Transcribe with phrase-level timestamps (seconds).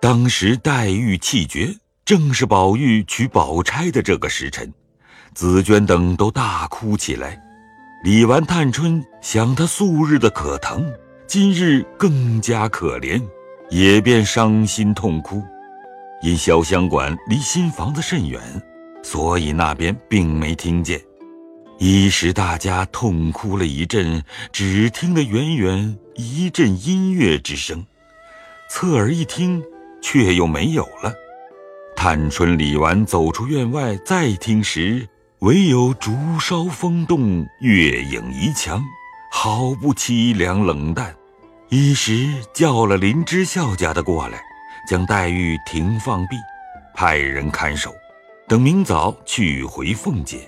[0.00, 4.72] 当时黛玉气绝，正是宝玉娶宝钗的这个时辰，
[5.34, 7.38] 紫娟等都大哭起来。
[8.02, 10.90] 李纨、探春想她素日的可疼，
[11.26, 13.22] 今日更加可怜，
[13.68, 15.44] 也便伤心痛哭。
[16.22, 18.40] 因潇湘馆离新房子甚远，
[19.02, 20.98] 所以那边并没听见。
[21.78, 27.84] 一时大家痛哭了一阵，只听得远远一阵音乐之声，
[28.70, 29.62] 侧耳一听，
[30.02, 31.12] 却又没有了。
[31.96, 35.08] 探春、李纨走出院外，再听时。
[35.40, 38.82] 唯有竹梢风动，月影移墙，
[39.32, 41.14] 好不凄凉冷淡。
[41.70, 44.38] 一时叫了林之孝家的过来，
[44.86, 46.36] 将黛玉停放毕，
[46.94, 47.90] 派人看守，
[48.46, 50.40] 等明早去回凤姐。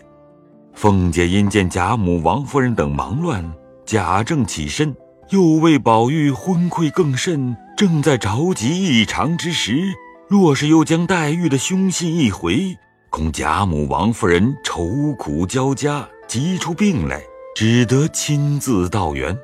[0.75, 3.51] 凤姐因见贾母、王夫人等忙乱，
[3.87, 4.95] 贾政起身，
[5.31, 9.93] 又为宝玉昏聩更甚，正在着急异常之时，
[10.29, 12.77] 若是又将黛玉的凶信一回。
[13.11, 17.23] 恐贾母、王夫人愁苦交加，急出病来，
[17.55, 19.37] 只得亲自到园。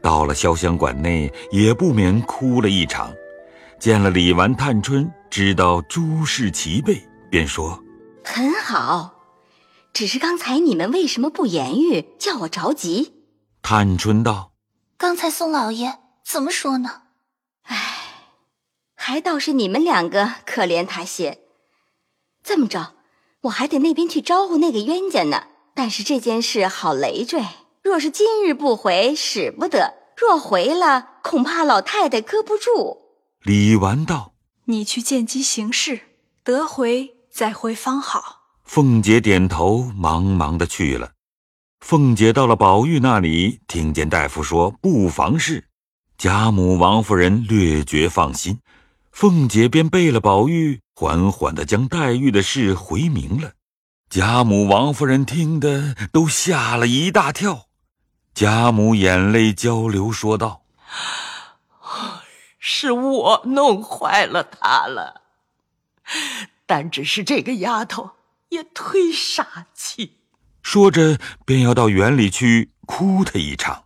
[0.00, 3.12] 到了潇湘馆内，也不免哭了一场。
[3.78, 7.82] 见了李纨、探春，知道诸事齐备，便说
[8.24, 9.14] ：“很好，
[9.92, 13.14] 只是刚才你们为什么不言语，叫我着急？”
[13.60, 14.52] 探春道
[14.96, 17.01] ：“刚才宋老爷怎么说呢？
[19.02, 21.40] 唉，还倒是你们两个可怜他些。
[22.44, 22.94] 这么着。”
[23.42, 27.42] 我还得那边去招呼那个冤家呢，但是这件事好累赘。
[27.82, 32.98] 若是今日不回，使不得；若回了，恐怕老太太搁不住。
[33.42, 34.34] 李纨道
[34.66, 36.02] ：“你去见机行事，
[36.44, 41.10] 得回再回方好。”凤姐点头，忙忙的去了。
[41.80, 45.64] 凤姐到了宝玉那里，听见大夫说不妨事，
[46.16, 48.60] 贾母、王夫人略觉放心。
[49.12, 53.52] 凤姐便背了宝玉，缓缓地将黛玉的事回明了。
[54.08, 57.66] 贾母、王夫人听得都吓了一大跳。
[58.34, 60.64] 贾母眼泪交流，说道
[62.58, 65.22] ：“是我弄坏了她了，
[66.66, 68.12] 但只是这个丫头
[68.48, 70.16] 也忒傻气。”
[70.64, 73.84] 说着，便要到园里去哭他一场，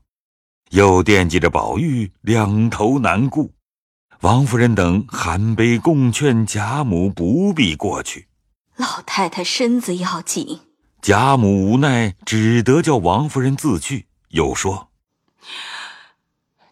[0.71, 3.56] 又惦记着宝玉，两头难顾。
[4.23, 8.29] 王夫人等含悲共劝贾母不必过去，
[8.77, 10.61] 老太太身子要紧。
[11.03, 14.07] 贾母无奈，只得叫王夫人自去。
[14.31, 14.91] 又说：“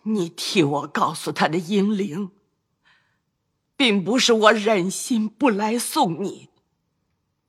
[0.04, 2.30] 你替我告诉他的英灵，
[3.76, 6.48] 并不是我忍心不来送你，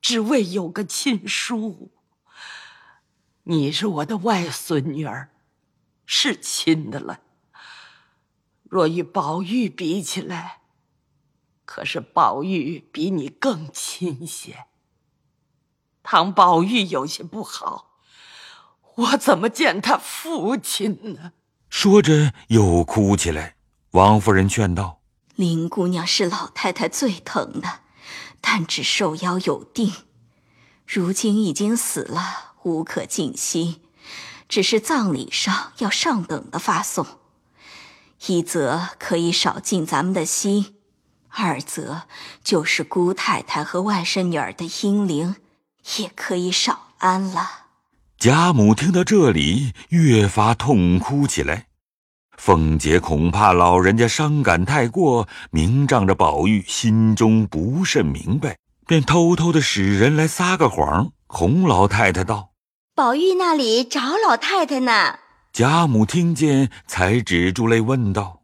[0.00, 1.90] 只为有个亲叔。
[3.44, 5.30] 你是我的外孙女儿，
[6.04, 7.20] 是亲的了。”
[8.76, 10.58] 若与宝玉比起来，
[11.64, 14.66] 可是宝玉比你更亲些。
[16.02, 17.92] 倘宝玉有些不好，
[18.96, 21.32] 我怎么见他父亲呢？
[21.70, 23.56] 说着又哭起来。
[23.92, 25.00] 王夫人劝道
[25.36, 27.80] ：“林姑娘是老太太最疼的，
[28.42, 29.90] 但只受邀有定，
[30.86, 33.80] 如今已经死了，无可尽心，
[34.46, 37.06] 只是葬礼上要上等的发送。”
[38.26, 40.74] 一则可以少尽咱们的心，
[41.28, 42.02] 二则
[42.42, 45.36] 就是姑太太和外甥女儿的阴灵，
[45.98, 47.66] 也可以少安了。
[48.18, 51.66] 贾母听到这里，越发痛哭起来。
[52.36, 62.50] 凤姐恐怕老人家伤感太过，明仗着宝玉心中不甚明白，便偷偷的使人来撒个谎，哄老太太道
[62.94, 65.18] ：“宝玉那里找老太太呢。”
[65.56, 68.42] 贾母听见，才止住泪，问道：“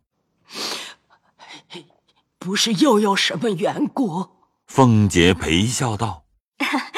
[2.41, 4.31] 不是又有什么缘故？”
[4.67, 6.25] 凤姐陪笑道：“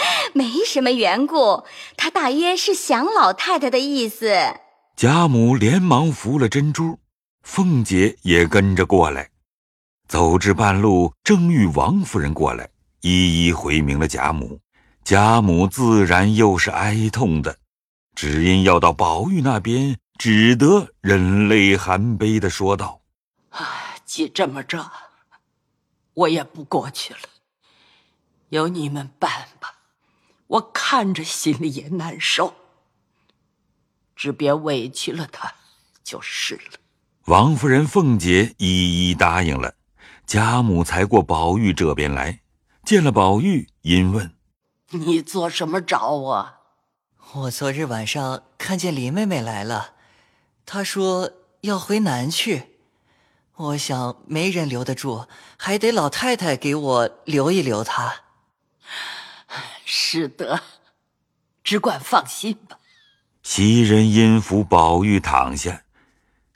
[0.32, 1.64] 没什么缘故，
[1.96, 4.32] 他大约是想老太太的意思。”
[4.94, 7.00] 贾母连忙扶了珍珠，
[7.42, 9.30] 凤姐也跟着过来。
[10.06, 12.68] 走至半路，正遇王夫人过来，
[13.00, 14.60] 一一回明了贾母。
[15.02, 17.56] 贾母自然又是哀痛的，
[18.14, 19.98] 只因要到宝玉那边。
[20.16, 23.02] 只得忍泪含悲的说道
[23.50, 24.90] ：“啊，既这么着，
[26.14, 27.20] 我也不过去了，
[28.50, 29.74] 由你们办吧。
[30.46, 32.54] 我看着心里也难受，
[34.14, 35.52] 只别委屈了他
[36.04, 36.78] 就是了。”
[37.26, 39.74] 王夫人、凤姐一一答应了，
[40.26, 42.40] 贾母才过宝玉这边来，
[42.84, 44.32] 见了宝玉，因问
[44.90, 46.54] ：“你做什么找我
[47.34, 49.90] ？”“我昨日晚上看见林妹妹来了。”
[50.66, 51.30] 他说
[51.60, 52.76] 要回南去，
[53.56, 55.26] 我想没人留得住，
[55.56, 58.22] 还得老太太给我留一留他。
[59.84, 60.62] 是的，
[61.62, 62.78] 只管放心吧。
[63.42, 65.82] 袭人因扶宝玉躺下，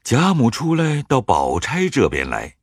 [0.03, 2.57] 贾母出来到宝钗这边来。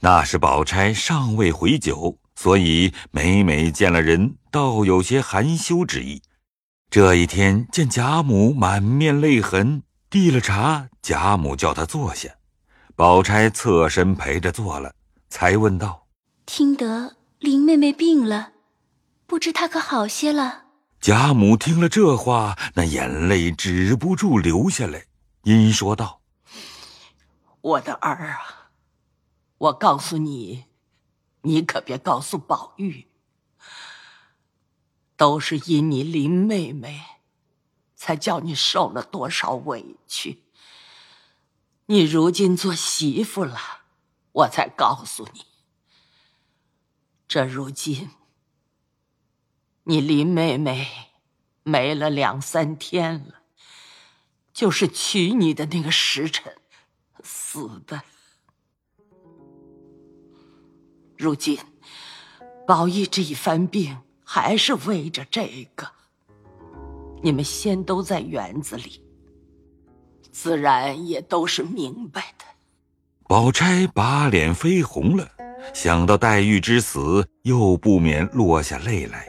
[0.00, 6.20] 那时宝钗尚未回酒，所以每每见了人，倒有些含羞之意。
[6.90, 12.28] 这一天见贾母满面泪痕，递了茶，贾母叫他坐下。
[12.94, 14.94] 宝钗侧身陪着坐了，
[15.30, 16.06] 才问道
[16.44, 18.52] ：“听得林妹妹病了，
[19.26, 20.64] 不知她可好些了？”
[21.00, 25.06] 贾母听了这话，那眼泪止不住流下来，
[25.44, 26.20] 因说道
[27.62, 28.68] ：“我的儿啊，
[29.56, 30.64] 我告诉你，
[31.40, 33.06] 你可别告诉宝玉，
[35.16, 37.00] 都是因你林妹妹，
[38.02, 40.42] 才叫你受了多少委屈。”
[41.86, 43.58] 你如今做媳妇了，
[44.32, 45.44] 我才告诉你。
[47.28, 48.10] 这如今，
[49.84, 51.12] 你林妹妹
[51.62, 53.42] 没了两三天了，
[54.52, 56.56] 就是娶你的那个时辰
[57.22, 58.02] 死的。
[61.16, 61.58] 如今，
[62.66, 65.92] 宝玉这一番病还是为着这个。
[67.22, 69.02] 你们先都在园子里。
[70.32, 72.44] 自然也都是明白的。
[73.28, 75.28] 宝钗把脸绯红了，
[75.72, 79.26] 想到黛玉之死，又不免落下泪来。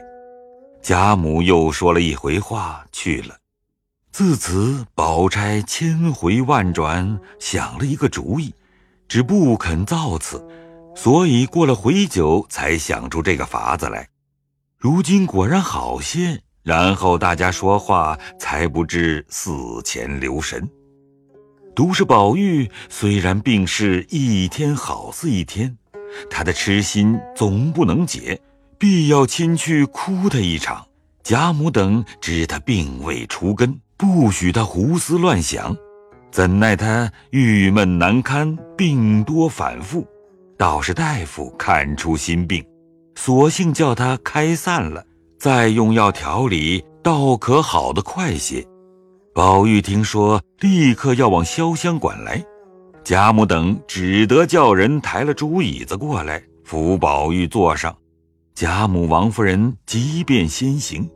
[0.82, 3.36] 贾母又说了一回话去了。
[4.12, 8.54] 自此，宝钗千回万转，想了一个主意，
[9.08, 10.46] 只不肯造次，
[10.94, 14.08] 所以过了回酒，才想出这个法子来。
[14.76, 19.52] 如今果然好些，然后大家说话才不知死
[19.84, 20.66] 前留神。
[21.74, 25.76] 独是宝玉，虽然病势一天好似一天，
[26.30, 28.40] 他的痴心总不能解，
[28.78, 30.86] 必要亲去哭他一场。
[31.22, 35.76] 贾母等知他病未除根，不许他胡思乱想，
[36.30, 40.06] 怎奈他郁闷难堪，病多反复。
[40.56, 42.64] 倒是大夫看出心病，
[43.16, 45.04] 索性叫他开散了，
[45.44, 48.66] 再用药调理，倒可好得快些。
[49.34, 52.42] 宝玉听说，立刻要往潇湘馆来，
[53.04, 57.94] 贾母等只得叫人抬了竹椅子过来，扶宝玉坐上。
[58.54, 61.06] 贾母、王夫人即便先行，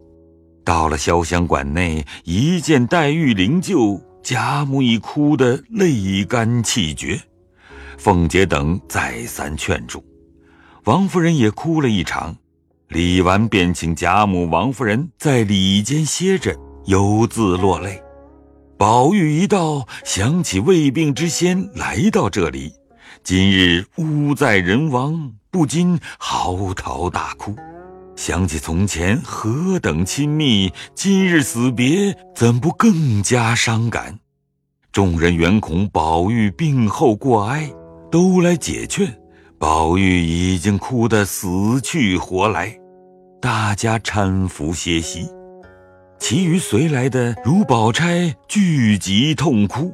[0.62, 7.18] 到了潇湘馆内，一见黛玉灵柩，贾母已哭得泪干气绝。
[7.96, 10.04] 凤姐等再三劝住，
[10.84, 12.36] 王夫人也哭了一场。
[12.88, 16.56] 李纨，便请贾母、王夫人在里间歇着，
[16.86, 18.02] 犹自落泪。
[18.78, 22.72] 宝玉一到，想起未病之先来到这里，
[23.22, 27.54] 今日屋在人亡，不禁嚎啕大哭。
[28.16, 34.18] 想起从前何等亲密，今日死别，怎不更加伤感？
[34.90, 37.70] 众人原恐宝玉病后过哀，
[38.10, 39.14] 都来解劝。
[39.58, 42.78] 宝玉已经哭得死去活来，
[43.40, 45.28] 大家搀扶歇息。
[46.20, 49.92] 其余随来的如宝钗聚集痛哭，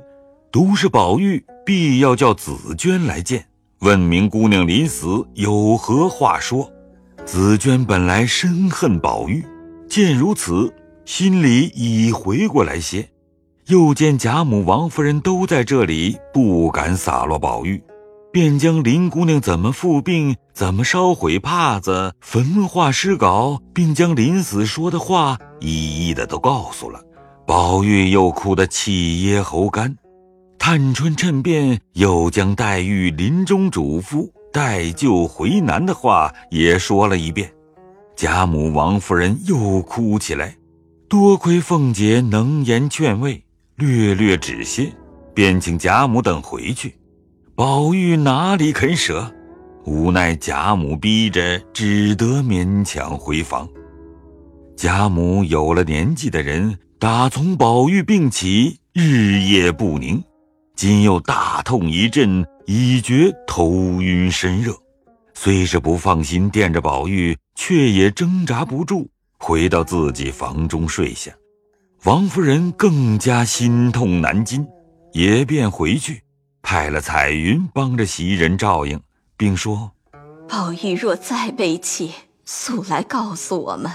[0.52, 3.46] 独是宝玉必要叫紫娟来见，
[3.78, 6.70] 问明姑娘临死有何话说。
[7.24, 9.42] 紫娟本来深恨宝玉，
[9.88, 10.74] 见如此，
[11.06, 13.08] 心里已回过来些。
[13.68, 17.82] 又见贾母、王夫人都在这里，不敢洒落宝玉。
[18.34, 27.00] 便将林姑娘怎么复病，怎么烧毁帕子、焚化尸稿，并将临死说的话一一的都告诉了。
[27.46, 29.94] 宝玉又哭得气噎喉干。
[30.58, 37.48] 探春趁便又将黛玉临终嘱咐待救回南的话也说了一遍。
[38.16, 40.56] 贾母、王夫人又哭起来。
[41.08, 43.44] 多亏凤姐能言劝慰，
[43.76, 44.92] 略略止歇，
[45.32, 46.98] 便请贾母等回去。
[47.56, 49.32] 宝玉哪里肯舍，
[49.84, 53.68] 无奈贾母逼着，只得勉强回房。
[54.76, 60.20] 贾母有了年纪的人，打从宝玉病起，日夜不宁，
[60.74, 63.70] 今又大痛一阵，已觉头
[64.02, 64.74] 晕身热。
[65.32, 69.08] 虽是不放心惦着宝玉，却也挣扎不住，
[69.38, 71.30] 回到自己房中睡下。
[72.02, 74.66] 王夫人更加心痛难禁，
[75.12, 76.20] 也便回去。
[76.64, 78.98] 派了彩云帮着袭人照应，
[79.36, 79.92] 并说
[80.48, 82.10] ：“宝玉若再悲泣，
[82.46, 83.92] 速来告诉我们。”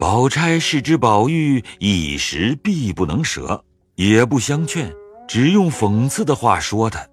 [0.00, 4.92] 宝钗是知宝玉一时必不能舍，也不相劝，
[5.28, 7.06] 只用讽刺的话说他。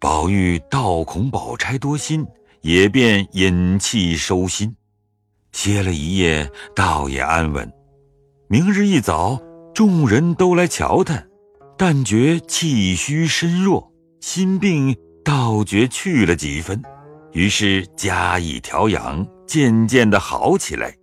[0.00, 2.26] 宝玉倒恐宝钗多心，
[2.62, 4.74] 也便隐气收心，
[5.52, 7.70] 歇了一夜，倒也安稳。
[8.48, 9.38] 明日一早，
[9.74, 11.22] 众人都来瞧他，
[11.76, 16.82] 但觉气虚身弱，心病倒觉去了几分，
[17.32, 20.94] 于是加以调养，渐渐的好起来。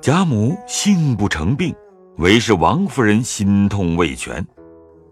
[0.00, 1.74] 贾母性不成病，
[2.18, 4.46] 唯是王夫人心痛未全。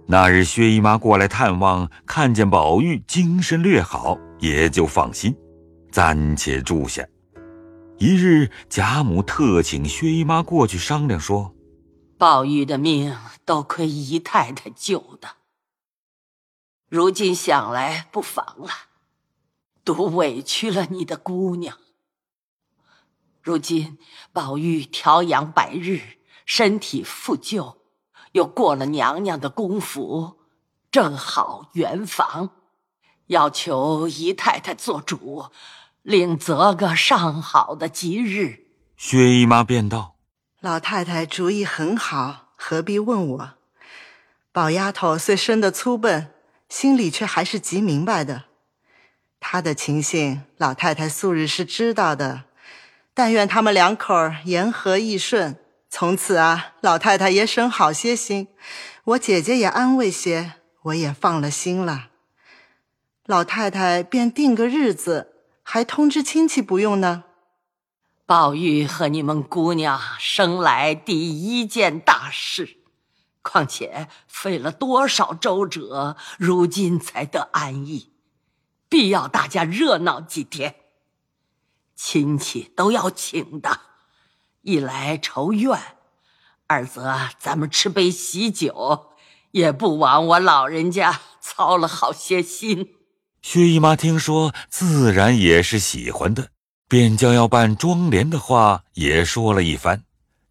[0.07, 5.35] 那日薛姨妈过来探望，看见宝玉精神略好，也就放心，
[5.91, 7.05] 暂且住下。
[7.99, 11.53] 一日，贾母特请薛姨妈过去商量，说
[12.17, 13.13] ：“宝玉的命
[13.45, 15.29] 都亏姨太太救的，
[16.89, 18.71] 如今想来不妨了，
[19.85, 21.79] 独委屈了你的姑娘。
[23.43, 23.99] 如今
[24.33, 27.79] 宝玉调养百日，身体复旧。”
[28.33, 30.41] 又过了娘娘的功夫，
[30.91, 32.51] 正好圆房，
[33.29, 35.47] 要求姨太太做主，
[36.03, 38.67] 另择个上好的吉日。
[38.99, 40.17] 薛姨妈便道
[40.61, 43.55] ：“老太太主意很好，何必问我？
[44.53, 46.35] 宝丫头虽生得粗笨，
[46.69, 48.45] 心里却还是极明白的。
[49.41, 52.45] 他的情形，老太太素日是知道的。
[53.15, 55.57] 但愿他们两口儿言和意顺。”
[55.89, 58.49] 从此啊，老太太也省好些心，
[59.05, 62.09] 我姐姐也安慰些，我也放了心了。
[63.25, 65.33] 老太太便定个日子，
[65.63, 67.25] 还通知亲戚不用呢。
[68.27, 72.77] 宝玉和你们姑娘生来第一件大事，
[73.49, 78.11] 况且费了多少周折，如今才得安逸，
[78.89, 80.75] 必要大家热闹几天，
[81.95, 83.81] 亲戚都要请的。
[84.63, 85.79] 一来筹怨，
[86.67, 89.13] 二则咱们吃杯喜酒，
[89.53, 92.97] 也不枉我老人家操了好些心。
[93.43, 96.49] 薛姨妈听说，自然也是喜欢的，
[96.89, 100.03] 便将要办妆奁的话也说了一番。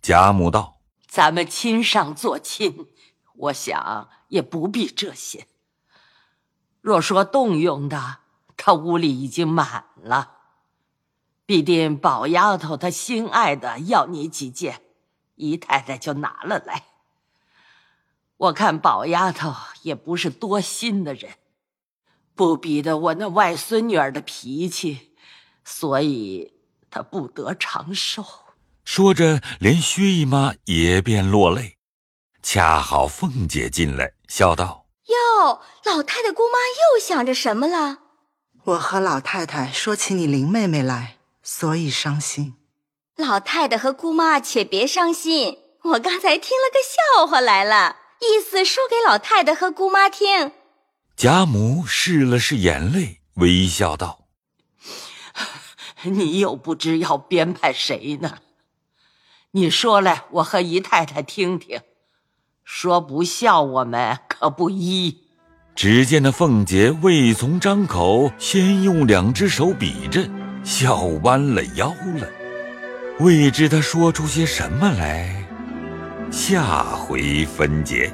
[0.02, 0.75] 贾母道
[1.16, 2.90] ：“咱们亲上做亲，
[3.36, 5.48] 我想也不必这些。
[6.82, 8.18] 若说动用的，
[8.58, 10.34] 他屋里已经满了。”
[11.48, 14.82] 必定宝丫头她心爱的要你几件，
[15.36, 16.84] 姨太太就拿了来。
[18.36, 21.36] 我看宝丫头也不是多心的人，
[22.34, 25.16] 不比得我那外孙女儿的脾气，
[25.64, 26.52] 所以
[26.90, 28.26] 她不得长寿。
[28.86, 31.78] 说着，连薛姨妈也便落泪。
[32.42, 37.98] 恰好凤姐进来，笑道：“哟，老太太姑妈又想着什么了？
[38.64, 42.56] 我和老太太说起你林妹妹来。”所以伤心，
[43.18, 45.60] 老太太和姑妈且别伤心。
[45.84, 50.52] 我刚才听了个笑话来了，意思说给老太太和姑妈听。
[51.16, 54.26] 贾母拭了拭眼泪，微笑道
[56.02, 58.40] ：“你又不知要编排谁呢？
[59.56, 61.80] 你说来，我和姨太太听听。
[62.66, 65.22] 说不笑我们可不依。”
[65.74, 70.30] 只见那凤姐未从张口，先用两只手比着。
[70.66, 72.28] 笑弯了腰了，
[73.20, 75.48] 未知她说出些什么来，
[76.30, 78.12] 下回分解。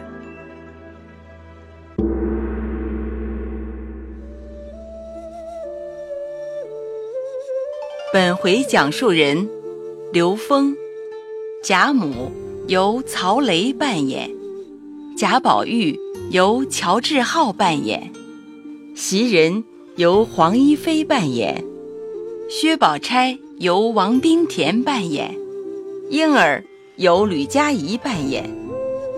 [8.13, 9.49] 本回讲述人
[10.11, 10.75] 刘峰，
[11.63, 12.31] 贾母
[12.67, 14.31] 由曹雷扮演，
[15.15, 15.95] 贾宝玉
[16.31, 18.11] 由乔治浩扮演，
[18.95, 19.63] 袭人
[19.95, 21.63] 由黄一飞扮演。
[22.49, 25.37] 薛宝钗由王冰田扮演，
[26.09, 26.63] 莺儿
[26.95, 28.49] 由吕佳怡扮演，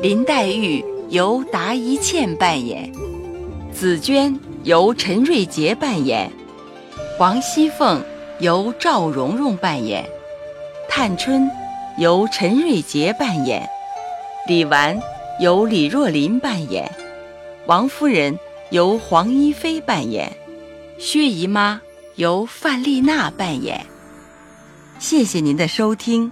[0.02, 2.92] 林黛玉由达一茜扮演，
[3.72, 6.30] 紫娟由陈瑞杰扮演，
[7.18, 8.04] 王熙凤
[8.40, 10.06] 由赵蓉蓉扮演，
[10.90, 11.50] 探春
[11.98, 13.70] 由陈瑞杰扮演，
[14.48, 15.00] 李纨
[15.40, 16.92] 由李若琳扮演，
[17.66, 18.38] 王夫人
[18.72, 20.32] 由黄一飞扮演，
[21.00, 21.82] 薛姨妈。
[22.16, 23.84] 由范丽娜扮演。
[25.00, 26.32] 谢谢您的收听。